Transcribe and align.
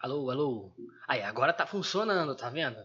Alô, 0.00 0.30
alô. 0.30 0.72
Aí, 1.06 1.22
agora 1.22 1.52
tá 1.52 1.66
funcionando, 1.66 2.34
tá 2.34 2.48
vendo? 2.48 2.78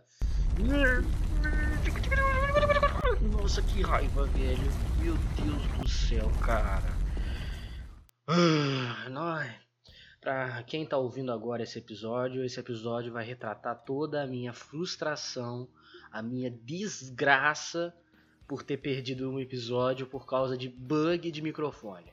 Nossa, 3.21 3.61
que 3.61 3.81
raiva, 3.81 4.25
velho. 4.27 4.71
Meu 4.99 5.15
Deus 5.15 5.67
do 5.79 5.87
céu, 5.87 6.29
cara. 6.45 6.93
Ah, 8.27 9.09
nós. 9.09 9.49
Pra 10.25 10.63
quem 10.63 10.83
tá 10.87 10.97
ouvindo 10.97 11.31
agora 11.31 11.61
esse 11.61 11.77
episódio, 11.77 12.43
esse 12.43 12.59
episódio 12.59 13.13
vai 13.13 13.23
retratar 13.23 13.83
toda 13.85 14.23
a 14.23 14.25
minha 14.25 14.51
frustração, 14.53 15.69
a 16.11 16.19
minha 16.19 16.49
desgraça 16.49 17.95
por 18.47 18.63
ter 18.63 18.77
perdido 18.77 19.29
um 19.29 19.39
episódio 19.39 20.07
por 20.07 20.25
causa 20.25 20.57
de 20.57 20.67
bug 20.67 21.29
de 21.29 21.43
microfone. 21.43 22.11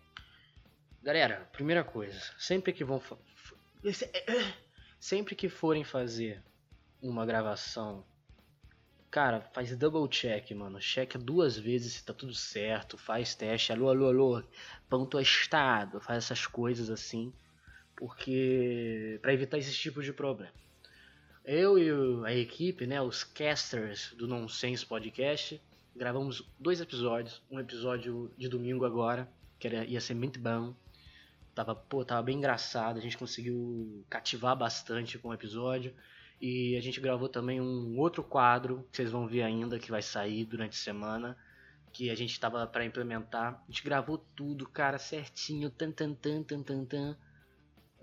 Galera, 1.03 1.49
primeira 1.55 1.83
coisa, 1.83 2.21
sempre 2.39 2.75
que 2.75 2.85
vão 2.85 3.01
sempre 5.01 5.35
que 5.35 5.49
forem 5.49 5.83
fazer 5.83 6.43
uma 7.01 7.25
gravação, 7.25 8.05
cara, 9.11 9.41
faz 9.55 9.75
double 9.75 10.07
check, 10.07 10.51
mano. 10.51 10.79
Checa 10.83 11.19
duas 11.19 11.57
vezes 11.57 11.95
se 11.95 12.05
tá 12.05 12.13
tudo 12.13 12.35
certo, 12.35 12.99
faz 12.99 13.35
teste, 13.35 13.73
alô, 13.73 13.89
alô, 13.89 14.09
alô, 14.09 14.43
ponto 14.87 15.19
estado, 15.19 15.99
faz 15.99 16.25
essas 16.25 16.47
coisas 16.47 16.91
assim, 16.91 17.33
porque 18.03 19.21
para 19.23 19.33
evitar 19.33 19.59
esse 19.59 19.73
tipo 19.73 20.03
de 20.03 20.13
problema. 20.13 20.53
Eu 21.45 21.79
e 21.79 22.27
a 22.27 22.35
equipe, 22.35 22.85
né, 22.85 23.01
os 23.01 23.23
casters 23.23 24.13
do 24.19 24.27
Nonsense 24.27 24.85
Podcast, 24.85 25.63
gravamos 25.95 26.45
dois 26.59 26.81
episódios, 26.81 27.41
um 27.49 27.61
episódio 27.61 28.29
de 28.37 28.49
domingo 28.49 28.85
agora, 28.85 29.29
que 29.57 29.69
era, 29.69 29.85
ia 29.85 30.01
ser 30.01 30.15
muito 30.15 30.41
bom. 30.41 30.75
Tava, 31.55 31.77
pô, 31.77 32.05
tava 32.05 32.23
bem 32.23 32.39
engraçado, 32.39 32.99
a 32.99 33.01
gente 33.01 33.17
conseguiu 33.17 34.05
cativar 34.11 34.57
bastante 34.57 35.17
com 35.17 35.29
o 35.29 35.35
episódio. 35.35 35.95
E 36.41 36.77
a 36.77 36.81
gente 36.81 37.01
gravou 37.01 37.29
também 37.29 37.61
um 37.61 37.97
outro 38.01 38.25
quadro, 38.25 38.85
que 38.91 38.97
vocês 38.97 39.13
vão 39.13 39.29
ver 39.29 39.43
ainda, 39.43 39.79
que 39.79 39.93
vai 39.93 40.03
sair 40.03 40.45
durante 40.45 40.73
a 40.73 40.83
semana, 40.83 41.39
que 41.93 42.11
a 42.11 42.17
gente 42.17 42.41
tava 42.41 42.67
para 42.67 42.85
implementar. 42.85 43.63
A 43.63 43.71
gente 43.71 43.85
gravou 43.85 44.19
tudo, 44.35 44.69
cara, 44.69 44.99
certinho, 44.99 45.71
tan 45.71 45.93
tan 45.93 46.13
tan 46.15 46.43
tan 46.43 46.63
tan 46.65 46.85
tan. 46.85 47.17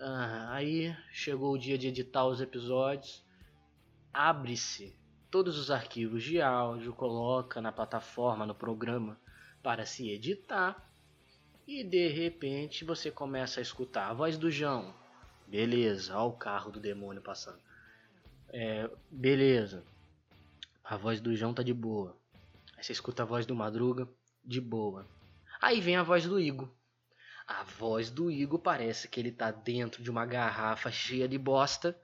Ah, 0.02 0.53
aí 0.53 0.95
chegou 1.11 1.53
o 1.53 1.58
dia 1.58 1.78
de 1.78 1.88
editar 1.88 2.25
os 2.25 2.39
episódios. 2.39 3.22
Abre-se 4.14 4.97
todos 5.30 5.58
os 5.58 5.69
arquivos 5.69 6.23
de 6.23 6.42
áudio, 6.42 6.94
coloca 6.94 7.61
na 7.61 7.72
plataforma, 7.72 8.45
no 8.45 8.55
programa 8.55 9.20
para 9.61 9.86
se 9.86 10.09
editar. 10.09 10.89
E 11.67 11.83
de 11.83 12.08
repente 12.08 12.86
você 12.86 13.11
começa 13.11 13.59
a 13.59 13.61
escutar 13.61 14.09
a 14.09 14.14
voz 14.14 14.38
do 14.38 14.50
João. 14.50 14.94
Beleza, 15.45 16.16
olha 16.16 16.23
o 16.23 16.31
carro 16.31 16.72
do 16.72 16.80
demônio 16.80 17.22
passando. 17.22 17.59
É, 18.47 18.89
beleza. 19.11 19.83
A 20.83 20.95
voz 20.95 21.20
do 21.20 21.36
João 21.36 21.53
tá 21.53 21.61
de 21.61 21.73
boa. 21.73 22.16
Aí 22.77 22.83
você 22.83 22.94
escuta 22.94 23.23
a 23.23 23.25
voz 23.25 23.45
do 23.45 23.53
Madruga, 23.53 24.08
de 24.45 24.61
boa. 24.61 25.05
Aí 25.61 25.81
vem 25.81 25.97
a 25.97 26.03
voz 26.03 26.25
do 26.25 26.39
Igor. 26.39 26.70
A 27.50 27.64
voz 27.64 28.11
do 28.11 28.30
Igor 28.30 28.59
parece 28.59 29.08
que 29.08 29.19
ele 29.19 29.31
tá 29.31 29.50
dentro 29.50 30.03
de 30.03 30.11
uma 30.11 30.23
garrafa 30.23 30.92
cheia 30.92 31.28
de 31.28 31.36
bosta 31.36 32.00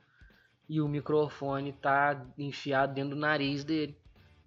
e 0.67 0.81
o 0.81 0.87
microfone 0.87 1.71
tá 1.71 2.25
enfiado 2.35 2.95
dentro 2.95 3.11
do 3.11 3.21
nariz 3.21 3.63
dele. 3.63 3.95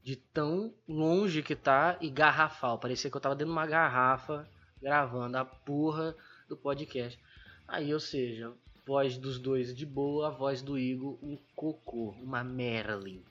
De 0.03 0.17
tão 0.17 0.75
longe 0.89 1.41
que 1.41 1.55
tá 1.55 1.97
e 2.01 2.11
garrafal. 2.11 2.81
Parecia 2.81 3.09
que 3.09 3.17
eu 3.17 3.21
tava 3.21 3.37
dentro 3.37 3.47
de 3.47 3.53
uma 3.53 3.67
garrafa 3.67 4.48
gravando 4.83 5.39
a 5.39 5.45
porra 5.45 6.17
do 6.48 6.57
podcast. 6.57 7.17
Aí, 7.69 7.95
ou 7.95 8.01
seja, 8.01 8.53
voz 8.85 9.17
dos 9.17 9.39
dois 9.39 9.73
de 9.73 9.87
boa, 9.87 10.27
a 10.27 10.31
voz 10.31 10.63
do 10.63 10.77
Igor 10.77 11.17
um 11.23 11.39
cocô, 11.55 12.11
uma 12.20 12.42
Merlin. 12.42 13.23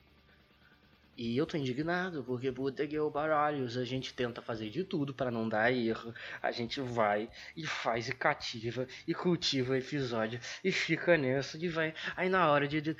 E 1.18 1.36
eu 1.36 1.44
tô 1.44 1.56
indignado, 1.56 2.22
porque 2.22 2.52
puta 2.52 2.86
que 2.86 2.96
o 2.96 3.10
baralhos, 3.10 3.76
a 3.76 3.84
gente 3.84 4.14
tenta 4.14 4.40
fazer 4.40 4.70
de 4.70 4.84
tudo 4.84 5.12
para 5.12 5.32
não 5.32 5.48
dar 5.48 5.72
erro. 5.72 6.14
A 6.40 6.52
gente 6.52 6.80
vai 6.80 7.28
e 7.56 7.66
faz 7.66 8.08
e 8.08 8.14
cativa 8.14 8.86
e 9.04 9.12
cultiva 9.12 9.72
o 9.72 9.76
episódio 9.76 10.38
e 10.62 10.70
fica 10.70 11.18
nessa 11.18 11.58
de 11.58 11.68
vai. 11.68 11.92
Aí 12.14 12.28
na 12.28 12.48
hora 12.48 12.68
de. 12.68 12.96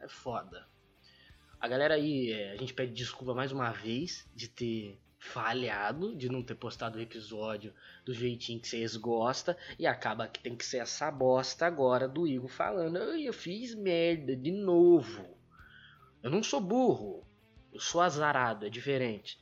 É 0.00 0.08
foda. 0.08 0.66
A 1.60 1.68
galera 1.68 1.94
aí, 1.94 2.32
é, 2.32 2.50
a 2.50 2.56
gente 2.56 2.74
pede 2.74 2.92
desculpa 2.92 3.32
mais 3.32 3.52
uma 3.52 3.70
vez 3.70 4.28
de 4.34 4.48
ter 4.48 4.98
falhado 5.20 6.16
de 6.16 6.30
não 6.30 6.42
ter 6.42 6.54
postado 6.54 6.98
o 6.98 7.02
episódio 7.02 7.72
do 8.04 8.12
jeitinho 8.14 8.58
que 8.58 8.66
vocês 8.66 8.96
gostam 8.96 9.54
e 9.78 9.86
acaba 9.86 10.26
que 10.26 10.40
tem 10.40 10.56
que 10.56 10.64
ser 10.64 10.78
essa 10.78 11.10
bosta 11.10 11.66
agora 11.66 12.08
do 12.08 12.26
Igor 12.26 12.48
falando 12.48 12.96
eu 12.96 13.32
fiz 13.32 13.74
merda 13.74 14.34
de 14.34 14.50
novo. 14.50 15.38
Eu 16.22 16.30
não 16.30 16.42
sou 16.42 16.60
burro 16.60 17.22
eu 17.72 17.78
sou 17.78 18.00
azarado 18.00 18.66
é 18.66 18.70
diferente. 18.70 19.38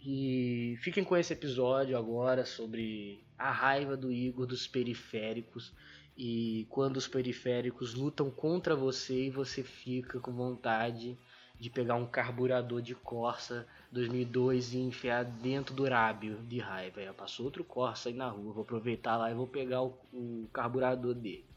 E 0.00 0.78
fiquem 0.80 1.04
com 1.04 1.16
esse 1.16 1.32
episódio 1.32 1.98
agora 1.98 2.46
sobre 2.46 3.24
a 3.36 3.50
raiva 3.50 3.96
do 3.96 4.12
Igor 4.12 4.46
dos 4.46 4.66
periféricos 4.66 5.72
e 6.16 6.66
quando 6.70 6.96
os 6.96 7.06
periféricos 7.06 7.94
lutam 7.94 8.30
contra 8.30 8.74
você 8.74 9.26
e 9.26 9.30
você 9.30 9.62
fica 9.62 10.18
com 10.20 10.32
vontade 10.32 11.18
de 11.58 11.68
pegar 11.68 11.96
um 11.96 12.06
carburador 12.06 12.80
de 12.80 12.94
Corsa 12.94 13.66
2002 13.90 14.74
e 14.74 14.78
enfiar 14.78 15.24
dentro 15.24 15.74
do 15.74 15.88
rábio 15.88 16.36
de 16.42 16.58
raiva. 16.58 17.00
Aí 17.00 17.12
passou 17.12 17.46
outro 17.46 17.64
Corsa 17.64 18.08
aí 18.08 18.14
na 18.14 18.28
rua, 18.28 18.52
vou 18.52 18.62
aproveitar 18.62 19.16
lá 19.16 19.30
e 19.30 19.34
vou 19.34 19.46
pegar 19.46 19.82
o, 19.82 19.98
o 20.12 20.48
carburador 20.52 21.14
dele. 21.14 21.48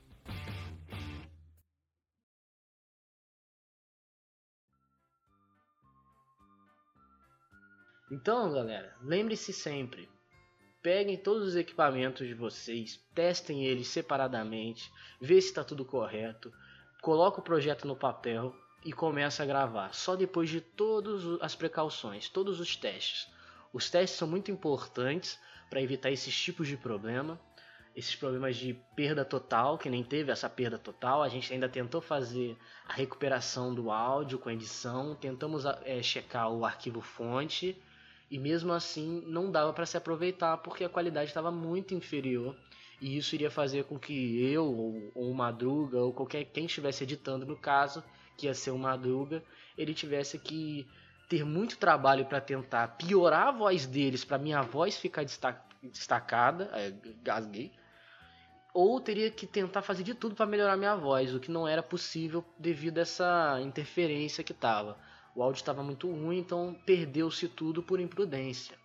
Então, 8.11 8.51
galera, 8.51 8.93
lembre-se 9.01 9.53
sempre: 9.53 10.09
peguem 10.81 11.15
todos 11.15 11.49
os 11.49 11.55
equipamentos 11.55 12.27
de 12.27 12.33
vocês, 12.33 12.99
testem 13.15 13.65
eles 13.65 13.87
separadamente, 13.87 14.91
vê 15.21 15.39
se 15.39 15.47
está 15.47 15.63
tudo 15.63 15.85
correto, 15.85 16.51
coloca 17.01 17.39
o 17.39 17.43
projeto 17.43 17.87
no 17.87 17.95
papel 17.95 18.53
e 18.83 18.91
começa 18.91 19.43
a 19.43 19.45
gravar. 19.45 19.93
Só 19.93 20.15
depois 20.15 20.49
de 20.49 20.61
todas 20.61 21.23
as 21.41 21.55
precauções, 21.55 22.29
todos 22.29 22.59
os 22.59 22.75
testes. 22.75 23.27
Os 23.73 23.89
testes 23.89 24.17
são 24.17 24.27
muito 24.27 24.51
importantes 24.51 25.39
para 25.69 25.81
evitar 25.81 26.11
esses 26.11 26.35
tipos 26.37 26.67
de 26.67 26.75
problema, 26.75 27.39
esses 27.95 28.15
problemas 28.15 28.57
de 28.57 28.73
perda 28.95 29.23
total, 29.23 29.77
que 29.77 29.89
nem 29.89 30.03
teve 30.03 30.31
essa 30.31 30.49
perda 30.49 30.77
total. 30.77 31.21
A 31.21 31.29
gente 31.29 31.53
ainda 31.53 31.69
tentou 31.69 32.01
fazer 32.01 32.57
a 32.87 32.93
recuperação 32.93 33.73
do 33.73 33.91
áudio 33.91 34.39
com 34.39 34.49
edição, 34.49 35.15
tentamos 35.15 35.63
é, 35.65 36.01
checar 36.01 36.49
o 36.49 36.65
arquivo 36.65 37.01
fonte 37.01 37.81
e 38.29 38.39
mesmo 38.39 38.71
assim 38.71 39.21
não 39.27 39.51
dava 39.51 39.73
para 39.73 39.85
se 39.85 39.97
aproveitar 39.97 40.57
porque 40.57 40.85
a 40.85 40.89
qualidade 40.89 41.29
estava 41.29 41.51
muito 41.51 41.93
inferior 41.93 42.55
e 43.01 43.17
isso 43.17 43.35
iria 43.35 43.51
fazer 43.51 43.83
com 43.83 43.99
que 43.99 44.41
eu 44.41 44.65
ou, 44.65 45.11
ou 45.13 45.33
Madruga 45.33 45.99
ou 45.99 46.13
qualquer 46.13 46.45
quem 46.45 46.65
estivesse 46.65 47.03
editando 47.03 47.45
no 47.45 47.57
caso 47.57 48.01
que 48.41 48.47
ia 48.47 48.55
ser 48.55 48.71
o 48.71 48.77
Madruga, 48.77 49.43
ele 49.77 49.93
tivesse 49.93 50.39
que 50.39 50.87
ter 51.29 51.45
muito 51.45 51.77
trabalho 51.77 52.25
para 52.25 52.41
tentar 52.41 52.87
piorar 52.97 53.49
a 53.49 53.51
voz 53.51 53.85
deles, 53.85 54.25
para 54.25 54.39
minha 54.39 54.63
voz 54.63 54.97
ficar 54.97 55.23
destacada, 55.83 56.71
é, 56.73 56.91
gasguei, 57.21 57.71
ou 58.73 58.99
teria 58.99 59.29
que 59.29 59.45
tentar 59.45 59.83
fazer 59.83 60.01
de 60.01 60.15
tudo 60.15 60.33
para 60.33 60.47
melhorar 60.47 60.75
minha 60.75 60.95
voz, 60.95 61.35
o 61.35 61.39
que 61.39 61.51
não 61.51 61.67
era 61.67 61.83
possível 61.83 62.43
devido 62.57 62.97
a 62.97 63.01
essa 63.01 63.59
interferência 63.61 64.43
que 64.43 64.53
tava. 64.53 64.97
O 65.35 65.43
áudio 65.43 65.59
estava 65.59 65.83
muito 65.83 66.09
ruim, 66.09 66.39
então 66.39 66.75
perdeu-se 66.83 67.47
tudo 67.47 67.83
por 67.83 67.99
imprudência. 67.99 68.75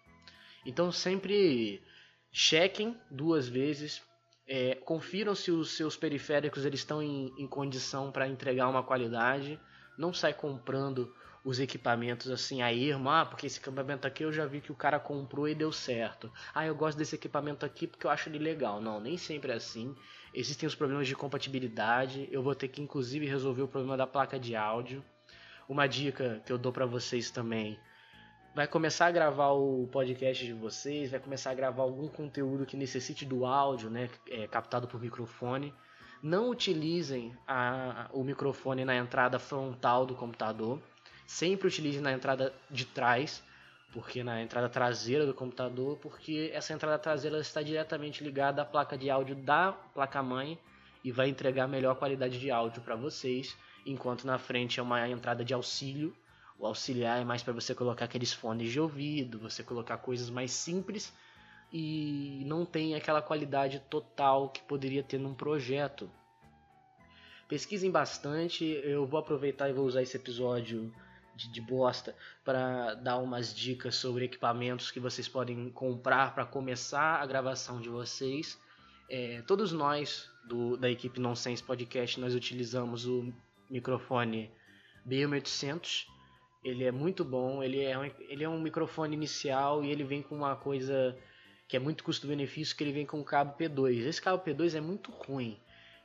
Então 0.66 0.92
sempre 0.92 1.82
chequem 2.30 2.94
duas 3.10 3.48
vezes 3.48 4.02
é, 4.46 4.76
confiram 4.76 5.34
se 5.34 5.50
os 5.50 5.72
seus 5.72 5.96
periféricos 5.96 6.64
eles 6.64 6.80
estão 6.80 7.02
em, 7.02 7.34
em 7.36 7.46
condição 7.46 8.12
para 8.12 8.28
entregar 8.28 8.68
uma 8.68 8.82
qualidade. 8.82 9.58
Não 9.98 10.12
sai 10.12 10.32
comprando 10.32 11.12
os 11.44 11.60
equipamentos 11.60 12.30
assim 12.30 12.60
a 12.60 12.72
irmão, 12.72 13.12
ah, 13.12 13.24
porque 13.24 13.46
esse 13.46 13.60
equipamento 13.60 14.06
aqui 14.06 14.24
eu 14.24 14.32
já 14.32 14.46
vi 14.46 14.60
que 14.60 14.72
o 14.72 14.74
cara 14.74 14.98
comprou 14.98 15.48
e 15.48 15.54
deu 15.54 15.72
certo. 15.72 16.32
Ah, 16.54 16.66
eu 16.66 16.74
gosto 16.74 16.98
desse 16.98 17.14
equipamento 17.14 17.64
aqui 17.64 17.86
porque 17.86 18.06
eu 18.06 18.10
acho 18.10 18.28
ele 18.28 18.38
legal. 18.38 18.80
Não, 18.80 19.00
nem 19.00 19.16
sempre 19.16 19.52
é 19.52 19.54
assim. 19.54 19.94
Existem 20.34 20.66
os 20.66 20.74
problemas 20.74 21.08
de 21.08 21.14
compatibilidade. 21.14 22.28
Eu 22.30 22.42
vou 22.42 22.54
ter 22.54 22.68
que 22.68 22.82
inclusive 22.82 23.26
resolver 23.26 23.62
o 23.62 23.68
problema 23.68 23.96
da 23.96 24.06
placa 24.06 24.38
de 24.38 24.54
áudio. 24.54 25.04
Uma 25.68 25.86
dica 25.86 26.42
que 26.44 26.52
eu 26.52 26.58
dou 26.58 26.72
para 26.72 26.86
vocês 26.86 27.30
também 27.30 27.78
vai 28.56 28.66
começar 28.66 29.08
a 29.08 29.10
gravar 29.10 29.50
o 29.50 29.86
podcast 29.92 30.42
de 30.42 30.54
vocês, 30.54 31.10
vai 31.10 31.20
começar 31.20 31.50
a 31.50 31.54
gravar 31.54 31.82
algum 31.82 32.08
conteúdo 32.08 32.64
que 32.64 32.74
necessite 32.74 33.22
do 33.26 33.44
áudio, 33.44 33.90
né, 33.90 34.08
é, 34.30 34.46
captado 34.46 34.88
por 34.88 34.98
microfone, 34.98 35.74
Não 36.22 36.48
utilizem 36.48 37.36
a, 37.46 38.08
o 38.14 38.24
microfone 38.24 38.82
na 38.82 38.96
entrada 38.96 39.38
frontal 39.38 40.06
do 40.06 40.14
computador. 40.14 40.80
Sempre 41.26 41.68
utilize 41.68 42.00
na 42.00 42.10
entrada 42.10 42.50
de 42.70 42.86
trás, 42.86 43.44
porque 43.92 44.24
na 44.24 44.40
entrada 44.40 44.70
traseira 44.70 45.26
do 45.26 45.34
computador, 45.34 45.98
porque 45.98 46.50
essa 46.54 46.72
entrada 46.72 46.98
traseira 46.98 47.38
está 47.38 47.60
diretamente 47.60 48.24
ligada 48.24 48.62
à 48.62 48.64
placa 48.64 48.96
de 48.96 49.10
áudio 49.10 49.36
da 49.36 49.72
placa-mãe 49.72 50.58
e 51.04 51.12
vai 51.12 51.28
entregar 51.28 51.68
melhor 51.68 51.94
qualidade 51.96 52.40
de 52.40 52.50
áudio 52.50 52.80
para 52.80 52.96
vocês, 52.96 53.54
enquanto 53.84 54.26
na 54.26 54.38
frente 54.38 54.80
é 54.80 54.82
uma 54.82 55.06
entrada 55.06 55.44
de 55.44 55.52
auxílio. 55.52 56.16
O 56.58 56.66
auxiliar 56.66 57.20
é 57.20 57.24
mais 57.24 57.42
para 57.42 57.52
você 57.52 57.74
colocar 57.74 58.06
aqueles 58.06 58.32
fones 58.32 58.72
de 58.72 58.80
ouvido, 58.80 59.38
você 59.38 59.62
colocar 59.62 59.98
coisas 59.98 60.30
mais 60.30 60.50
simples 60.52 61.12
e 61.72 62.42
não 62.46 62.64
tem 62.64 62.94
aquela 62.94 63.20
qualidade 63.20 63.80
total 63.90 64.48
que 64.48 64.62
poderia 64.62 65.02
ter 65.02 65.18
num 65.18 65.34
projeto. 65.34 66.10
Pesquisem 67.48 67.90
bastante, 67.90 68.64
eu 68.64 69.06
vou 69.06 69.20
aproveitar 69.20 69.68
e 69.68 69.72
vou 69.72 69.84
usar 69.84 70.02
esse 70.02 70.16
episódio 70.16 70.92
de, 71.36 71.50
de 71.50 71.60
bosta 71.60 72.16
para 72.44 72.94
dar 72.94 73.18
umas 73.18 73.54
dicas 73.54 73.94
sobre 73.96 74.24
equipamentos 74.24 74.90
que 74.90 74.98
vocês 74.98 75.28
podem 75.28 75.70
comprar 75.70 76.34
para 76.34 76.46
começar 76.46 77.20
a 77.20 77.26
gravação 77.26 77.80
de 77.80 77.88
vocês. 77.88 78.58
É, 79.08 79.42
todos 79.42 79.70
nós 79.72 80.28
do, 80.48 80.76
da 80.76 80.90
equipe 80.90 81.20
Nonsense 81.20 81.62
Podcast 81.62 82.18
nós 82.18 82.34
utilizamos 82.34 83.06
o 83.06 83.32
microfone 83.70 84.50
BM800. 85.06 86.15
Ele 86.66 86.84
é 86.84 86.92
muito 86.92 87.24
bom, 87.24 87.62
ele 87.62 87.82
é, 87.82 87.98
um, 87.98 88.04
ele 88.28 88.44
é 88.44 88.48
um 88.48 88.60
microfone 88.60 89.14
inicial 89.14 89.84
e 89.84 89.90
ele 89.90 90.04
vem 90.04 90.22
com 90.22 90.34
uma 90.34 90.56
coisa 90.56 91.16
que 91.68 91.76
é 91.76 91.80
muito 91.80 92.04
custo-benefício, 92.04 92.76
que 92.76 92.82
ele 92.84 92.92
vem 92.92 93.06
com 93.06 93.20
o 93.20 93.24
cabo 93.24 93.56
P2. 93.56 94.06
Esse 94.06 94.20
cabo 94.20 94.42
P2 94.44 94.74
é 94.74 94.80
muito 94.80 95.10
ruim. 95.10 95.58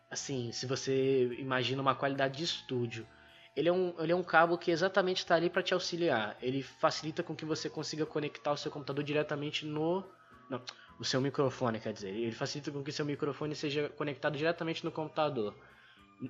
Assim, 0.10 0.52
se 0.52 0.66
você 0.66 1.34
imagina 1.40 1.82
uma 1.82 1.96
qualidade 1.96 2.38
de 2.38 2.44
estúdio 2.44 3.08
ele 3.56 3.68
é 3.68 3.72
um, 3.72 3.94
ele 4.00 4.12
é 4.12 4.16
um 4.16 4.24
cabo 4.24 4.58
que 4.58 4.72
exatamente 4.72 5.18
está 5.18 5.36
ali 5.36 5.50
para 5.50 5.62
te 5.62 5.74
auxiliar. 5.74 6.38
Ele 6.42 6.64
facilita 6.64 7.22
com 7.22 7.36
que 7.36 7.44
você 7.44 7.70
consiga 7.70 8.06
conectar 8.06 8.52
o 8.52 8.58
seu 8.58 8.72
computador 8.72 9.04
diretamente 9.04 9.66
no. 9.66 10.04
Não, 10.50 10.62
o 11.00 11.04
seu 11.04 11.20
microfone, 11.20 11.80
quer 11.80 11.92
dizer. 11.92 12.10
Ele 12.10 12.32
facilita 12.32 12.72
com 12.72 12.84
que 12.84 12.92
seu 12.92 13.06
microfone 13.06 13.56
seja 13.56 13.90
conectado 13.90 14.38
diretamente 14.38 14.86
no 14.86 14.92
computador. 14.92 15.54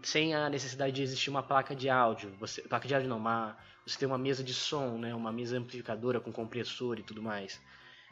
Sem 0.04 0.34
a 0.34 0.50
necessidade 0.50 0.94
de 0.94 1.02
existir 1.02 1.30
uma 1.30 1.44
placa 1.44 1.76
de 1.76 1.90
áudio. 1.90 2.34
Você, 2.40 2.62
placa 2.62 2.88
de 2.88 2.94
áudio 2.96 3.10
não, 3.10 3.18
uma, 3.18 3.58
você 3.86 4.00
tem 4.00 4.08
uma 4.08 4.18
mesa 4.18 4.44
de 4.44 4.54
som, 4.54 4.98
né, 4.98 5.14
uma 5.14 5.32
mesa 5.32 5.58
amplificadora 5.58 6.20
com 6.20 6.32
compressor 6.32 7.00
e 7.00 7.04
tudo 7.04 7.22
mais. 7.22 7.62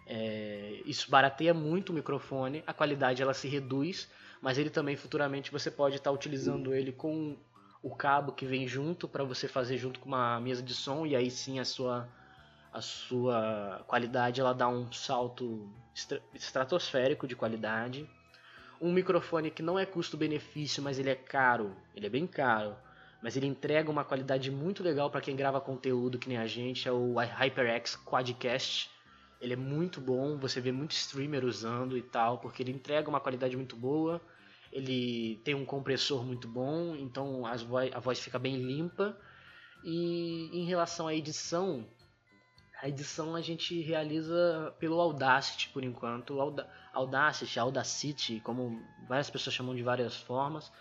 É, 0.05 0.81
isso 0.85 1.09
barateia 1.09 1.53
muito 1.53 1.91
o 1.91 1.93
microfone, 1.93 2.63
a 2.65 2.73
qualidade 2.73 3.21
ela 3.21 3.33
se 3.33 3.47
reduz, 3.47 4.09
mas 4.41 4.57
ele 4.57 4.69
também 4.69 4.95
futuramente 4.95 5.51
você 5.51 5.69
pode 5.69 5.97
estar 5.97 6.11
utilizando 6.11 6.73
ele 6.73 6.91
com 6.91 7.37
o 7.81 7.95
cabo 7.95 8.31
que 8.31 8.45
vem 8.45 8.67
junto 8.67 9.07
para 9.07 9.23
você 9.23 9.47
fazer 9.47 9.77
junto 9.77 9.99
com 9.99 10.07
uma 10.07 10.39
mesa 10.39 10.63
de 10.63 10.73
som 10.73 11.05
e 11.05 11.15
aí 11.15 11.29
sim 11.29 11.59
a 11.59 11.65
sua 11.65 12.09
a 12.73 12.81
sua 12.81 13.83
qualidade 13.87 14.39
ela 14.39 14.53
dá 14.53 14.67
um 14.67 14.91
salto 14.91 15.71
estratosférico 16.33 17.27
de 17.27 17.35
qualidade. 17.35 18.07
Um 18.81 18.91
microfone 18.91 19.51
que 19.51 19.61
não 19.61 19.77
é 19.77 19.85
custo-benefício, 19.85 20.81
mas 20.81 20.99
ele 20.99 21.09
é 21.09 21.15
caro, 21.15 21.75
ele 21.95 22.05
é 22.05 22.09
bem 22.09 22.25
caro, 22.25 22.75
mas 23.21 23.35
ele 23.35 23.45
entrega 23.45 23.91
uma 23.91 24.05
qualidade 24.05 24.49
muito 24.49 24.81
legal 24.83 25.09
para 25.09 25.21
quem 25.21 25.35
grava 25.35 25.59
conteúdo 25.59 26.17
que 26.17 26.29
nem 26.29 26.37
a 26.37 26.47
gente, 26.47 26.87
é 26.87 26.91
o 26.91 27.15
HyperX 27.19 27.95
Quadcast. 27.97 28.89
Ele 29.41 29.53
é 29.53 29.57
muito 29.57 29.99
bom, 30.01 30.37
você 30.37 30.59
vê 30.59 30.71
muito 30.71 30.91
streamer 30.91 31.45
usando 31.45 31.97
e 31.97 32.01
tal, 32.01 32.39
porque 32.39 32.63
ele 32.63 32.71
entrega 32.71 33.09
uma 33.09 33.19
qualidade 33.19 33.55
muito 33.55 33.75
boa 33.75 34.21
ele 34.71 35.39
tem 35.43 35.55
um 35.55 35.65
compressor 35.65 36.23
muito 36.23 36.47
bom, 36.47 36.95
então 36.95 37.45
a 37.45 37.55
voz, 37.57 37.91
a 37.93 37.99
voz 37.99 38.19
fica 38.19 38.37
bem 38.37 38.57
limpa. 38.57 39.17
E 39.83 40.49
em 40.53 40.65
relação 40.65 41.07
à 41.07 41.15
edição, 41.15 41.87
a 42.81 42.87
edição 42.87 43.35
a 43.35 43.41
gente 43.41 43.81
realiza 43.81 44.73
pelo 44.79 44.99
Audacity 44.99 45.69
por 45.69 45.83
enquanto. 45.83 46.39
Audacity, 46.93 47.59
Audacity, 47.59 48.39
como 48.39 48.81
várias 49.07 49.29
pessoas 49.29 49.53
chamam 49.53 49.75
de 49.75 49.83
várias 49.83 50.15
formas. 50.15 50.71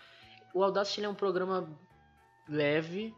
O 0.53 0.63
Audacity 0.63 1.03
é 1.03 1.09
um 1.09 1.15
programa 1.15 1.69
leve, 2.47 3.13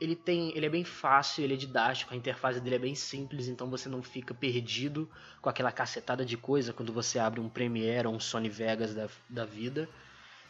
ele 0.00 0.16
tem, 0.16 0.56
ele 0.56 0.66
é 0.66 0.68
bem 0.68 0.84
fácil, 0.84 1.44
ele 1.44 1.54
é 1.54 1.56
didático, 1.56 2.12
a 2.12 2.16
interface 2.16 2.60
dele 2.60 2.76
é 2.76 2.78
bem 2.78 2.94
simples, 2.94 3.48
então 3.48 3.70
você 3.70 3.88
não 3.88 4.02
fica 4.02 4.34
perdido 4.34 5.10
com 5.40 5.48
aquela 5.48 5.70
cacetada 5.70 6.24
de 6.24 6.36
coisa 6.36 6.72
quando 6.72 6.92
você 6.92 7.18
abre 7.18 7.38
um 7.38 7.48
Premiere 7.48 8.08
ou 8.08 8.14
um 8.14 8.20
Sony 8.20 8.48
Vegas 8.48 8.94
da, 8.94 9.08
da 9.28 9.44
vida. 9.44 9.88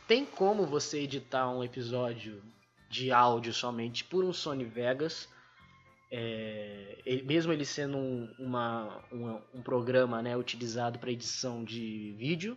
Tem 0.06 0.24
como 0.24 0.66
você 0.66 1.00
editar 1.00 1.50
um 1.50 1.64
episódio 1.64 2.42
de 2.88 3.10
áudio 3.10 3.52
somente 3.52 4.04
por 4.04 4.24
um 4.24 4.32
Sony 4.32 4.64
Vegas, 4.64 5.28
é, 6.11 7.23
mesmo 7.25 7.53
ele 7.53 7.64
sendo 7.64 7.97
um, 7.97 8.35
uma, 8.38 9.05
um, 9.12 9.62
programa 9.62 10.23
né, 10.23 10.37
utilizado 10.37 10.99
para 10.99 11.11
edição 11.11 11.64
de 11.64 12.14
vídeo, 12.17 12.56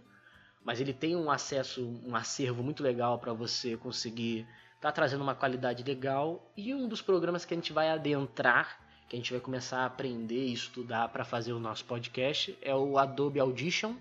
mas 0.64 0.80
ele 0.80 0.94
tem 0.94 1.16
um 1.16 1.32
acesso, 1.32 2.00
um 2.06 2.16
acervo 2.16 2.62
muito 2.62 2.84
legal 2.84 3.18
para 3.18 3.34
você 3.34 3.76
conseguir 3.76 4.48
tá 4.80 4.92
trazendo 4.92 5.22
uma 5.22 5.36
qualidade 5.36 5.84
legal 5.84 6.52
e 6.56 6.74
um 6.74 6.88
dos 6.88 7.02
programas 7.02 7.44
que 7.44 7.54
a 7.54 7.58
gente 7.58 7.74
vai 7.74 7.90
adentrar, 7.90 8.80
que 9.10 9.16
a 9.16 9.20
gente 9.20 9.32
vai 9.32 9.42
começar 9.42 9.80
a 9.80 9.86
aprender 9.86 10.48
e 10.48 10.54
estudar 10.54 11.10
para 11.10 11.26
fazer 11.26 11.52
o 11.52 11.60
nosso 11.60 11.84
podcast 11.86 12.58
é 12.62 12.74
o 12.74 12.98
Adobe 12.98 13.40
Audition, 13.40 13.96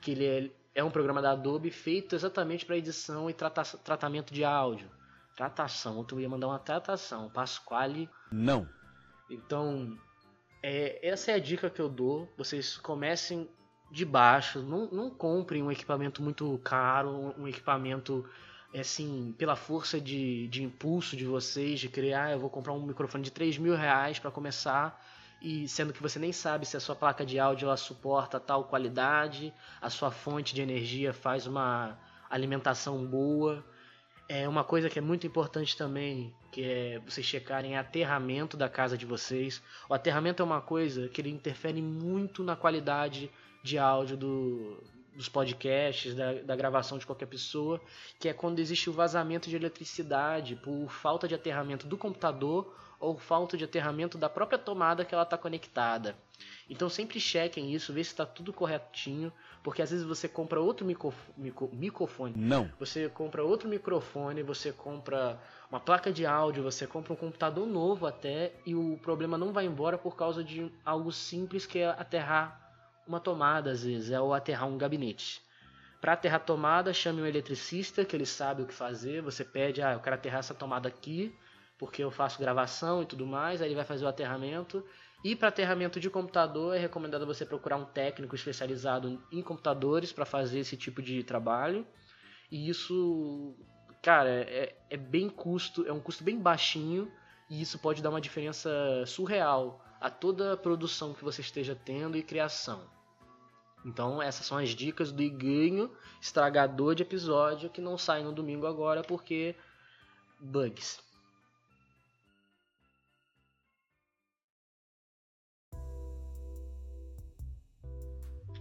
que 0.00 0.12
ele 0.12 0.26
é, 0.26 0.80
é 0.80 0.84
um 0.84 0.90
programa 0.90 1.22
da 1.22 1.32
Adobe 1.32 1.70
feito 1.70 2.16
exatamente 2.16 2.66
para 2.66 2.76
edição 2.76 3.30
e 3.30 3.34
trata 3.34 3.62
tratamento 3.78 4.32
de 4.34 4.42
áudio. 4.42 4.90
Tratação, 5.42 6.06
eu 6.12 6.20
ia 6.20 6.28
mandar 6.28 6.46
uma 6.46 6.58
tratação, 6.60 7.28
Pasquale. 7.28 8.08
Não. 8.30 8.68
Então, 9.28 9.98
é, 10.62 11.00
essa 11.02 11.32
é 11.32 11.34
a 11.34 11.38
dica 11.40 11.68
que 11.68 11.80
eu 11.80 11.88
dou. 11.88 12.32
Vocês 12.38 12.76
comecem 12.76 13.48
de 13.90 14.04
baixo, 14.04 14.62
não, 14.62 14.88
não 14.92 15.10
comprem 15.10 15.60
um 15.60 15.72
equipamento 15.72 16.22
muito 16.22 16.60
caro, 16.62 17.34
um 17.36 17.48
equipamento 17.48 18.24
é 18.72 18.80
assim, 18.80 19.34
pela 19.36 19.56
força 19.56 20.00
de, 20.00 20.46
de 20.46 20.62
impulso 20.62 21.16
de 21.16 21.24
vocês, 21.24 21.80
de 21.80 21.88
criar, 21.88 22.30
eu 22.30 22.38
vou 22.38 22.48
comprar 22.48 22.72
um 22.72 22.86
microfone 22.86 23.24
de 23.24 23.32
3 23.32 23.58
mil 23.58 23.74
reais 23.74 24.20
para 24.20 24.30
começar, 24.30 25.04
e 25.42 25.66
sendo 25.66 25.92
que 25.92 26.00
você 26.00 26.20
nem 26.20 26.32
sabe 26.32 26.64
se 26.64 26.76
a 26.76 26.80
sua 26.80 26.94
placa 26.94 27.26
de 27.26 27.40
áudio 27.40 27.66
ela 27.66 27.76
suporta 27.76 28.38
tal 28.38 28.64
qualidade, 28.64 29.52
a 29.80 29.90
sua 29.90 30.12
fonte 30.12 30.54
de 30.54 30.62
energia 30.62 31.12
faz 31.12 31.48
uma 31.48 31.98
alimentação 32.30 33.04
boa. 33.04 33.64
É 34.28 34.48
uma 34.48 34.64
coisa 34.64 34.88
que 34.88 34.98
é 34.98 35.02
muito 35.02 35.26
importante 35.26 35.76
também, 35.76 36.34
que 36.50 36.62
é 36.62 36.98
vocês 37.00 37.26
checarem 37.26 37.76
aterramento 37.76 38.56
da 38.56 38.68
casa 38.68 38.96
de 38.96 39.04
vocês. 39.04 39.62
O 39.88 39.94
aterramento 39.94 40.42
é 40.42 40.44
uma 40.44 40.60
coisa 40.60 41.08
que 41.08 41.20
ele 41.20 41.30
interfere 41.30 41.82
muito 41.82 42.42
na 42.42 42.56
qualidade 42.56 43.30
de 43.62 43.78
áudio 43.78 44.16
do, 44.16 44.82
dos 45.14 45.28
podcasts, 45.28 46.14
da, 46.14 46.34
da, 46.34 46.56
gravação 46.56 46.98
de 46.98 47.06
qualquer 47.06 47.26
pessoa, 47.26 47.80
que 48.18 48.28
é 48.28 48.32
quando 48.32 48.58
existe 48.58 48.88
o 48.88 48.92
vazamento 48.92 49.48
de 49.48 49.56
eletricidade 49.56 50.56
por 50.56 50.88
falta 50.90 51.28
de 51.28 51.34
aterramento 51.34 51.86
do 51.86 51.98
computador 51.98 52.74
ou 52.98 53.18
falta 53.18 53.56
de 53.56 53.64
aterramento 53.64 54.16
da 54.16 54.28
própria 54.28 54.58
tomada 54.58 55.04
que 55.04 55.14
ela 55.14 55.24
está 55.24 55.36
conectada. 55.36 56.16
Então 56.70 56.88
sempre 56.88 57.20
chequem 57.20 57.74
isso, 57.74 57.92
vê 57.92 58.02
se 58.02 58.10
está 58.10 58.24
tudo 58.24 58.52
corretinho, 58.52 59.32
porque 59.62 59.80
às 59.80 59.90
vezes 59.90 60.04
você 60.04 60.28
compra 60.28 60.60
outro 60.60 60.84
micro, 60.84 61.14
micro, 61.36 61.70
microfone. 61.72 62.34
Não. 62.36 62.70
Você 62.78 63.08
compra 63.08 63.44
outro 63.44 63.68
microfone, 63.68 64.42
você 64.42 64.72
compra 64.72 65.38
uma 65.70 65.78
placa 65.78 66.12
de 66.12 66.26
áudio, 66.26 66.62
você 66.62 66.86
compra 66.86 67.12
um 67.12 67.16
computador 67.16 67.66
novo 67.66 68.06
até, 68.06 68.52
e 68.66 68.74
o 68.74 68.98
problema 68.98 69.38
não 69.38 69.52
vai 69.52 69.64
embora 69.64 69.96
por 69.96 70.16
causa 70.16 70.42
de 70.42 70.70
algo 70.84 71.12
simples 71.12 71.64
que 71.64 71.78
é 71.78 71.88
aterrar 71.88 72.60
uma 73.06 73.20
tomada, 73.20 73.70
às 73.70 73.84
vezes, 73.84 74.10
é 74.10 74.20
ou 74.20 74.34
aterrar 74.34 74.68
um 74.68 74.76
gabinete. 74.76 75.40
Para 76.00 76.14
aterrar 76.14 76.40
a 76.40 76.44
tomada, 76.44 76.92
chame 76.92 77.22
um 77.22 77.26
eletricista 77.26 78.04
que 78.04 78.16
ele 78.16 78.26
sabe 78.26 78.62
o 78.62 78.66
que 78.66 78.74
fazer. 78.74 79.22
Você 79.22 79.44
pede, 79.44 79.80
ah, 79.80 79.92
eu 79.92 80.00
quero 80.00 80.16
aterrar 80.16 80.40
essa 80.40 80.54
tomada 80.54 80.88
aqui, 80.88 81.32
porque 81.78 82.02
eu 82.02 82.10
faço 82.10 82.40
gravação 82.40 83.02
e 83.02 83.06
tudo 83.06 83.24
mais, 83.24 83.62
aí 83.62 83.68
ele 83.68 83.76
vai 83.76 83.84
fazer 83.84 84.04
o 84.04 84.08
aterramento. 84.08 84.84
E 85.24 85.36
para 85.36 85.48
aterramento 85.48 86.00
de 86.00 86.10
computador, 86.10 86.74
é 86.74 86.78
recomendado 86.78 87.24
você 87.24 87.46
procurar 87.46 87.76
um 87.76 87.84
técnico 87.84 88.34
especializado 88.34 89.22
em 89.30 89.40
computadores 89.40 90.12
para 90.12 90.24
fazer 90.24 90.58
esse 90.58 90.76
tipo 90.76 91.00
de 91.00 91.22
trabalho. 91.22 91.86
E 92.50 92.68
isso, 92.68 93.54
cara, 94.02 94.28
é, 94.30 94.74
é 94.90 94.96
bem 94.96 95.28
custo, 95.28 95.86
é 95.86 95.92
um 95.92 96.00
custo 96.00 96.24
bem 96.24 96.38
baixinho 96.38 97.10
e 97.48 97.62
isso 97.62 97.78
pode 97.78 98.02
dar 98.02 98.10
uma 98.10 98.20
diferença 98.20 98.70
surreal 99.06 99.84
a 100.00 100.10
toda 100.10 100.54
a 100.54 100.56
produção 100.56 101.14
que 101.14 101.22
você 101.22 101.40
esteja 101.40 101.78
tendo 101.84 102.16
e 102.16 102.22
criação. 102.22 102.90
Então 103.84 104.20
essas 104.20 104.46
são 104.46 104.58
as 104.58 104.70
dicas 104.70 105.12
do 105.12 105.22
Iguinho, 105.22 105.90
estragador 106.20 106.94
de 106.94 107.02
episódio, 107.02 107.70
que 107.70 107.80
não 107.80 107.96
sai 107.96 108.22
no 108.22 108.32
domingo 108.32 108.66
agora 108.66 109.02
porque 109.02 109.54
bugs. 110.40 111.00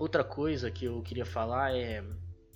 Outra 0.01 0.23
coisa 0.23 0.71
que 0.71 0.85
eu 0.85 0.99
queria 1.03 1.27
falar 1.27 1.75
é 1.75 2.03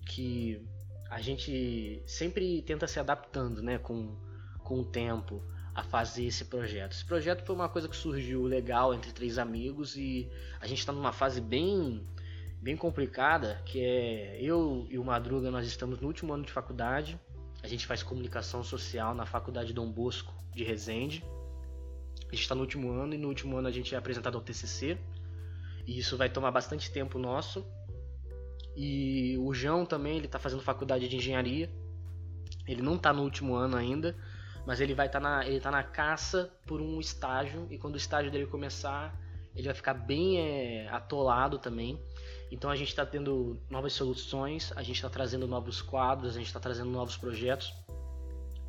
que 0.03 0.67
a 1.11 1.21
gente 1.21 2.01
sempre 2.07 2.63
tenta 2.63 2.87
se 2.87 2.99
adaptando, 2.99 3.61
né, 3.61 3.77
com, 3.77 4.15
com 4.63 4.79
o 4.79 4.83
tempo 4.83 5.43
a 5.75 5.83
fazer 5.83 6.25
esse 6.25 6.45
projeto. 6.45 6.93
Esse 6.93 7.05
projeto 7.05 7.45
foi 7.45 7.53
uma 7.53 7.69
coisa 7.69 7.87
que 7.87 7.95
surgiu 7.95 8.41
legal 8.45 8.95
entre 8.95 9.11
três 9.11 9.37
amigos 9.37 9.95
e 9.95 10.27
a 10.59 10.65
gente 10.65 10.79
está 10.79 10.91
numa 10.91 11.11
fase 11.11 11.39
bem 11.39 12.03
bem 12.63 12.75
complicada, 12.75 13.61
que 13.63 13.79
é 13.79 14.41
eu 14.41 14.87
e 14.89 14.97
o 14.97 15.03
Madruga 15.03 15.51
nós 15.51 15.67
estamos 15.67 15.99
no 15.99 16.07
último 16.07 16.33
ano 16.33 16.43
de 16.43 16.51
faculdade. 16.51 17.19
A 17.61 17.67
gente 17.67 17.85
faz 17.85 18.01
comunicação 18.01 18.63
social 18.63 19.13
na 19.13 19.27
Faculdade 19.27 19.71
Dom 19.71 19.91
Bosco 19.91 20.33
de 20.51 20.63
Resende. 20.63 21.23
A 22.21 22.31
gente 22.31 22.41
está 22.41 22.55
no 22.55 22.61
último 22.61 22.89
ano 22.91 23.13
e 23.13 23.19
no 23.19 23.27
último 23.27 23.55
ano 23.55 23.67
a 23.67 23.71
gente 23.71 23.93
é 23.93 23.97
apresentado 23.99 24.35
ao 24.35 24.41
TCC. 24.41 24.97
E 25.85 25.99
isso 25.99 26.17
vai 26.17 26.29
tomar 26.29 26.51
bastante 26.51 26.91
tempo 26.91 27.19
nosso. 27.19 27.65
E 28.75 29.37
o 29.39 29.53
João 29.53 29.85
também, 29.85 30.17
ele 30.17 30.25
está 30.25 30.39
fazendo 30.39 30.61
faculdade 30.61 31.07
de 31.07 31.15
engenharia. 31.15 31.69
Ele 32.67 32.81
não 32.81 32.95
está 32.95 33.13
no 33.13 33.23
último 33.23 33.55
ano 33.55 33.77
ainda, 33.77 34.15
mas 34.65 34.81
ele 34.81 34.93
vai 34.93 35.05
estar 35.05 35.21
tá 35.21 35.29
na, 35.29 35.47
ele 35.47 35.59
tá 35.59 35.71
na 35.71 35.83
caça 35.83 36.51
por 36.65 36.81
um 36.81 36.99
estágio 36.99 37.67
e 37.69 37.77
quando 37.77 37.93
o 37.93 37.97
estágio 37.97 38.31
dele 38.31 38.47
começar, 38.47 39.15
ele 39.55 39.67
vai 39.67 39.75
ficar 39.75 39.93
bem 39.93 40.39
é, 40.39 40.89
atolado 40.89 41.59
também. 41.59 41.99
Então 42.51 42.69
a 42.69 42.75
gente 42.75 42.89
está 42.89 43.05
tendo 43.05 43.59
novas 43.69 43.93
soluções, 43.93 44.73
a 44.75 44.81
gente 44.81 44.95
está 44.95 45.09
trazendo 45.09 45.47
novos 45.47 45.81
quadros, 45.81 46.35
a 46.35 46.39
gente 46.39 46.47
está 46.47 46.59
trazendo 46.59 46.89
novos 46.89 47.15
projetos 47.15 47.73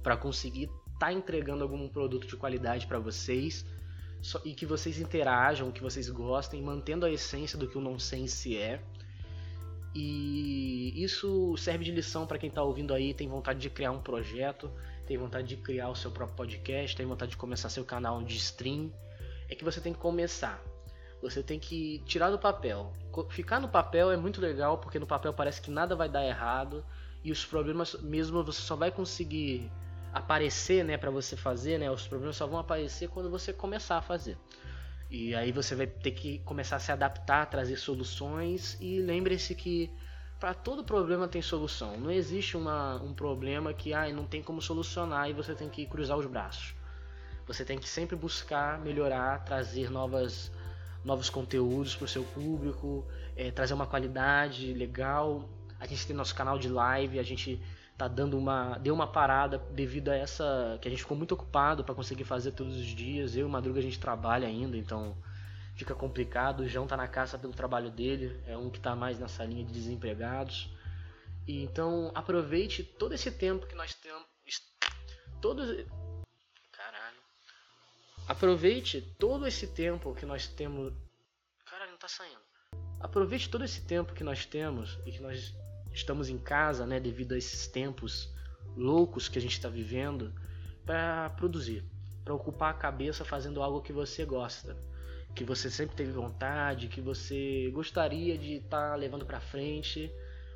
para 0.02 0.16
conseguir 0.16 0.64
estar 0.64 1.06
tá 1.06 1.12
entregando 1.12 1.62
algum 1.62 1.88
produto 1.88 2.26
de 2.26 2.37
qualidade 2.37 2.87
para 2.87 2.99
vocês 2.99 3.64
e 4.45 4.54
que 4.54 4.66
vocês 4.66 4.99
interajam, 4.99 5.71
que 5.71 5.83
vocês 5.83 6.09
gostem, 6.09 6.62
mantendo 6.62 7.06
a 7.06 7.11
essência 7.11 7.59
do 7.59 7.68
que 7.68 7.78
o 7.78 7.80
nonsense 7.80 8.56
é. 8.56 8.80
E 9.95 10.92
isso 11.02 11.56
serve 11.56 11.85
de 11.85 11.90
lição 11.90 12.26
para 12.26 12.38
quem 12.38 12.49
está 12.49 12.62
ouvindo 12.62 12.92
aí, 12.92 13.14
tem 13.14 13.28
vontade 13.28 13.59
de 13.59 13.71
criar 13.71 13.92
um 13.92 14.00
projeto, 14.00 14.71
tem 15.06 15.16
vontade 15.16 15.49
de 15.49 15.56
criar 15.56 15.88
o 15.88 15.95
seu 15.95 16.11
próprio 16.11 16.37
podcast, 16.37 16.97
tem 16.97 17.06
vontade 17.06 17.30
de 17.30 17.37
começar 17.37 17.68
seu 17.68 17.85
canal 17.85 18.23
de 18.23 18.37
stream. 18.37 18.92
É 19.49 19.54
que 19.54 19.64
você 19.64 19.80
tem 19.80 19.92
que 19.92 19.99
começar. 19.99 20.62
Você 21.23 21.42
tem 21.42 21.59
que 21.59 22.02
tirar 22.04 22.30
do 22.30 22.38
papel. 22.38 22.92
Ficar 23.30 23.59
no 23.59 23.68
papel 23.68 24.11
é 24.11 24.16
muito 24.16 24.40
legal 24.40 24.78
porque 24.78 24.99
no 24.99 25.06
papel 25.06 25.33
parece 25.33 25.62
que 25.62 25.71
nada 25.71 25.97
vai 25.97 26.09
dar 26.09 26.26
errado 26.26 26.85
e 27.25 27.33
os 27.33 27.45
problemas 27.45 27.95
mesmo 28.02 28.45
você 28.45 28.61
só 28.61 28.76
vai 28.76 28.90
conseguir 28.90 29.71
aparecer, 30.16 30.85
né, 30.85 30.96
para 30.96 31.11
você 31.11 31.37
fazer, 31.37 31.78
né? 31.78 31.90
Os 31.90 32.06
problemas 32.06 32.37
só 32.37 32.46
vão 32.46 32.58
aparecer 32.58 33.08
quando 33.08 33.30
você 33.30 33.52
começar 33.52 33.99
a 33.99 34.02
fazer. 34.02 34.38
E 35.11 35.35
aí 35.35 35.52
você 35.52 35.75
vai 35.75 35.87
ter 35.87 36.12
que 36.12 36.38
começar 36.40 36.76
a 36.76 36.78
se 36.80 36.90
adaptar, 36.90 37.46
trazer 37.46 37.76
soluções 37.76 38.76
e 38.80 39.00
lembre-se 39.00 39.54
que 39.54 39.90
para 40.40 40.52
todo 40.52 40.82
problema 40.82 41.28
tem 41.28 41.40
solução. 41.42 41.96
Não 41.96 42.11
existe 42.11 42.56
uma, 42.56 42.96
um 43.02 43.14
problema 43.14 43.73
que 43.73 43.92
ah, 43.94 44.08
não 44.12 44.25
tem 44.25 44.42
como 44.42 44.61
solucionar 44.61 45.30
e 45.30 45.32
você 45.32 45.54
tem 45.54 45.68
que 45.68 45.87
cruzar 45.87 46.16
os 46.16 46.26
braços. 46.26 46.75
Você 47.46 47.64
tem 47.64 47.78
que 47.78 47.88
sempre 47.88 48.16
buscar 48.16 48.80
melhorar, 48.80 49.44
trazer 49.44 49.90
novas 49.90 50.50
novos 51.04 51.30
conteúdos 51.30 51.94
para 51.94 52.04
o 52.04 52.08
seu 52.08 52.25
público, 52.25 53.06
é, 53.37 53.52
trazer 53.52 53.75
uma 53.75 53.87
qualidade 53.87 54.73
legal. 54.73 55.49
A 55.78 55.87
gente 55.87 56.04
tem 56.04 56.16
nosso 56.16 56.35
canal 56.35 56.58
de 56.58 56.68
live, 56.68 57.20
a 57.20 57.23
gente 57.23 57.62
tá 57.97 58.09
dando 58.09 58.37
uma 58.37 58.79
deu 58.79 58.95
uma 58.95 59.07
parada 59.07 59.59
devido 59.71 60.11
a 60.11 60.17
essa 60.17 60.79
que 60.81 60.88
a 60.88 60.91
gente 60.91 61.03
ficou 61.03 61.17
muito 61.17 61.33
ocupado 61.33 61.83
para 61.85 61.95
conseguir 61.95 62.25
fazer 62.25 62.53
todos 62.53 62.76
os 62.76 62.87
dias. 62.87 63.37
Eu 63.37 63.47
e 63.47 63.50
Madruga 63.50 63.81
a 63.81 63.83
gente 63.83 63.99
trabalha 63.99 64.47
ainda, 64.47 64.76
então 64.76 65.17
fica 65.75 65.95
complicado. 65.95 66.61
O 66.61 66.69
João 66.69 66.87
tá 66.87 66.97
na 66.97 67.09
caça 67.09 67.38
pelo 67.38 67.53
trabalho 67.53 67.91
dele, 67.91 68.41
é 68.47 68.57
um 68.57 68.71
que 68.71 68.81
tá 68.81 68.95
mais 68.95 69.19
nessa 69.19 69.45
linha 69.45 69.65
de 69.65 69.73
desempregados. 69.73 70.69
E 71.47 71.62
então 71.62 72.11
aproveite 72.15 72.83
todo 72.83 73.15
esse 73.15 73.31
tempo 73.31 73.67
que 73.67 73.75
nós 73.75 73.95
temos 73.95 74.26
todos 75.41 75.87
Aproveite 78.29 79.00
todo 79.21 79.47
esse 79.47 79.69
tempo 79.69 80.12
que 80.12 80.26
nós 80.26 80.49
temos. 80.49 80.93
Caralho, 81.65 81.93
não 81.93 81.99
tá 81.99 82.09
saindo. 82.09 82.41
Aproveite 82.99 83.49
todo 83.49 83.65
esse 83.65 83.83
tempo 83.83 84.12
que 84.15 84.25
nós 84.25 84.45
temos 84.45 84.99
e 85.07 85.12
que 85.12 85.21
nós 85.21 85.55
estamos 85.97 86.29
em 86.29 86.38
casa, 86.38 86.87
né, 86.87 87.00
devido 87.00 87.33
a 87.33 87.38
esses 87.38 87.67
tempos 87.67 88.31
loucos 88.76 89.29
que 89.29 89.38
a 89.38 89.43
gente 89.43 89.53
está 89.53 89.69
vivendo, 89.69 90.33
para 90.85 91.31
produzir, 91.31 91.83
para 92.25 92.35
ocupar 92.35 92.71
a 92.71 92.75
cabeça 92.76 93.25
fazendo 93.25 93.62
algo 93.62 93.81
que 93.81 93.93
você 93.93 94.25
gosta, 94.25 94.76
que 95.35 95.43
você 95.43 95.71
sempre 95.71 95.97
teve 95.97 96.12
vontade, 96.12 96.88
que 96.88 97.00
você 97.00 97.71
gostaria 97.73 98.37
de 98.37 98.57
estar 98.57 98.91
tá 98.91 98.95
levando 98.95 99.25
para 99.25 99.41
frente, 99.41 100.12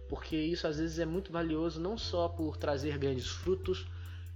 porque 0.09 0.37
isso 0.37 0.67
às 0.67 0.79
vezes 0.79 0.99
é 0.99 1.07
muito 1.07 1.33
valioso 1.33 1.81
não 1.81 1.97
só 1.97 2.29
por 2.29 2.57
trazer 2.57 2.99
grandes 2.99 3.29
frutos, 3.29 3.87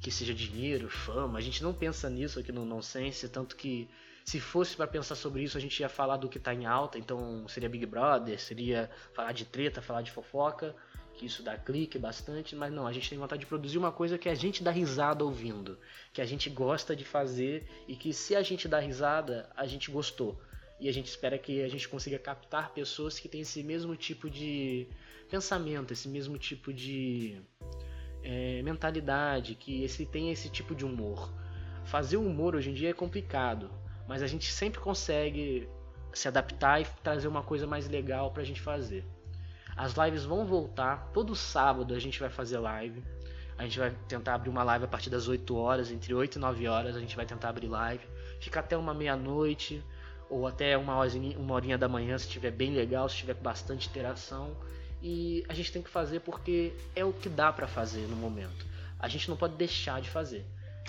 que 0.00 0.10
seja 0.10 0.34
dinheiro, 0.34 0.88
fama. 0.88 1.38
A 1.38 1.42
gente 1.42 1.62
não 1.62 1.72
pensa 1.72 2.10
nisso 2.10 2.38
aqui 2.38 2.52
no 2.52 2.64
Nonsense, 2.64 3.28
tanto 3.28 3.56
que 3.56 3.88
se 4.24 4.40
fosse 4.40 4.74
para 4.74 4.86
pensar 4.86 5.14
sobre 5.14 5.42
isso, 5.42 5.58
a 5.58 5.60
gente 5.60 5.78
ia 5.80 5.88
falar 5.88 6.16
do 6.16 6.30
que 6.30 6.38
tá 6.38 6.54
em 6.54 6.64
alta, 6.64 6.98
então 6.98 7.46
seria 7.46 7.68
Big 7.68 7.84
Brother, 7.84 8.40
seria 8.40 8.90
falar 9.12 9.32
de 9.32 9.44
treta, 9.44 9.82
falar 9.82 10.00
de 10.00 10.10
fofoca, 10.10 10.74
que 11.12 11.26
isso 11.26 11.42
dá 11.42 11.58
clique 11.58 11.98
bastante, 11.98 12.56
mas 12.56 12.72
não, 12.72 12.86
a 12.86 12.92
gente 12.92 13.08
tem 13.10 13.18
vontade 13.18 13.40
de 13.40 13.46
produzir 13.46 13.76
uma 13.76 13.92
coisa 13.92 14.16
que 14.16 14.28
a 14.28 14.34
gente 14.34 14.62
dá 14.62 14.70
risada 14.70 15.22
ouvindo, 15.22 15.78
que 16.10 16.22
a 16.22 16.24
gente 16.24 16.48
gosta 16.48 16.96
de 16.96 17.04
fazer 17.04 17.68
e 17.86 17.94
que 17.94 18.14
se 18.14 18.34
a 18.34 18.42
gente 18.42 18.66
dá 18.66 18.80
risada, 18.80 19.50
a 19.54 19.66
gente 19.66 19.90
gostou. 19.90 20.40
E 20.80 20.88
a 20.88 20.92
gente 20.92 21.06
espera 21.06 21.38
que 21.38 21.62
a 21.62 21.68
gente 21.68 21.88
consiga 21.88 22.18
captar 22.18 22.70
pessoas 22.70 23.18
que 23.18 23.28
têm 23.28 23.42
esse 23.42 23.62
mesmo 23.62 23.94
tipo 23.94 24.28
de 24.28 24.88
pensamento, 25.30 25.92
esse 25.92 26.08
mesmo 26.08 26.36
tipo 26.38 26.72
de 26.72 27.40
é, 28.22 28.62
mentalidade, 28.62 29.54
que 29.54 29.84
esse 29.84 30.06
tem 30.06 30.32
esse 30.32 30.48
tipo 30.48 30.74
de 30.74 30.84
humor. 30.84 31.32
Fazer 31.84 32.16
humor 32.16 32.56
hoje 32.56 32.70
em 32.70 32.74
dia 32.74 32.90
é 32.90 32.94
complicado, 32.94 33.70
mas 34.06 34.22
a 34.22 34.26
gente 34.26 34.52
sempre 34.52 34.80
consegue 34.80 35.68
se 36.12 36.28
adaptar 36.28 36.80
e 36.80 36.86
trazer 37.02 37.28
uma 37.28 37.42
coisa 37.42 37.66
mais 37.66 37.88
legal 37.88 38.30
pra 38.30 38.44
gente 38.44 38.60
fazer. 38.60 39.04
As 39.76 39.94
lives 39.94 40.24
vão 40.24 40.46
voltar, 40.46 41.10
todo 41.12 41.34
sábado 41.34 41.94
a 41.94 41.98
gente 41.98 42.20
vai 42.20 42.30
fazer 42.30 42.58
live. 42.58 43.02
A 43.58 43.64
gente 43.64 43.78
vai 43.78 43.90
tentar 44.08 44.34
abrir 44.34 44.50
uma 44.50 44.62
live 44.62 44.84
a 44.84 44.88
partir 44.88 45.10
das 45.10 45.28
8 45.28 45.56
horas, 45.56 45.90
entre 45.90 46.12
8 46.12 46.36
e 46.36 46.38
9 46.38 46.68
horas 46.68 46.96
a 46.96 47.00
gente 47.00 47.16
vai 47.16 47.26
tentar 47.26 47.48
abrir 47.48 47.68
live. 47.68 48.04
Fica 48.40 48.60
até 48.60 48.76
uma 48.76 48.94
meia-noite 48.94 49.82
ou 50.28 50.46
até 50.46 50.76
uma 50.76 50.96
horinha, 50.96 51.38
uma 51.38 51.54
horinha 51.54 51.78
da 51.78 51.88
manhã 51.88 52.16
se 52.18 52.26
estiver 52.26 52.50
bem 52.50 52.72
legal, 52.72 53.08
se 53.08 53.16
tiver 53.16 53.34
bastante 53.34 53.88
interação 53.88 54.56
e 55.02 55.44
a 55.48 55.54
gente 55.54 55.70
tem 55.70 55.82
que 55.82 55.90
fazer 55.90 56.20
porque 56.20 56.72
é 56.96 57.04
o 57.04 57.12
que 57.12 57.28
dá 57.28 57.52
para 57.52 57.66
fazer 57.66 58.08
no 58.08 58.16
momento. 58.16 58.66
A 58.98 59.06
gente 59.06 59.28
não 59.28 59.36
pode 59.36 59.54
deixar 59.54 60.00
de 60.00 60.08
fazer. 60.08 60.46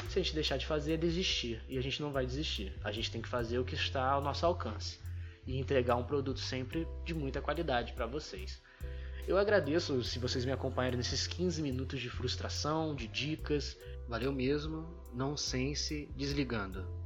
Se 0.10 0.20
a 0.20 0.22
gente 0.22 0.36
deixar 0.36 0.58
de 0.58 0.66
fazer 0.66 0.94
é 0.94 0.98
desistir 0.98 1.62
e 1.68 1.78
a 1.78 1.82
gente 1.82 2.02
não 2.02 2.12
vai 2.12 2.26
desistir. 2.26 2.74
A 2.84 2.92
gente 2.92 3.12
tem 3.12 3.22
que 3.22 3.28
fazer 3.28 3.60
o 3.60 3.66
que 3.66 3.76
está 3.76 4.04
ao 4.10 4.22
nosso 4.22 4.46
alcance 4.46 5.00
e 5.46 5.58
entregar 5.58 5.96
um 5.96 6.04
produto 6.04 6.40
sempre 6.40 6.88
de 7.04 7.14
muita 7.14 7.42
qualidade 7.42 7.94
para 7.94 8.06
vocês. 8.06 8.62
Eu 9.28 9.38
agradeço 9.38 10.04
se 10.04 10.20
vocês 10.20 10.46
me 10.46 10.52
acompanharem 10.52 10.98
nesses 10.98 11.26
15 11.26 11.62
minutos 11.62 12.00
de 12.00 12.10
frustração, 12.10 12.94
de 12.94 13.08
dicas. 13.08 13.78
Valeu 14.08 14.32
mesmo. 14.32 14.88
Não 15.14 15.36
sense 15.36 16.08
desligando. 16.16 17.05